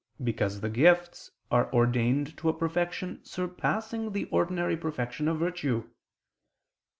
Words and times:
Because 0.23 0.61
the 0.61 0.69
gifts 0.71 1.29
are 1.51 1.71
ordained 1.71 2.35
to 2.39 2.49
a 2.49 2.57
perfection 2.57 3.23
surpassing 3.23 4.13
the 4.13 4.25
ordinary 4.31 4.75
perfection 4.75 5.27
of 5.27 5.37
virtue. 5.37 5.91